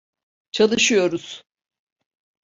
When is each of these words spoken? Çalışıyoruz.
Çalışıyoruz. 0.51 1.43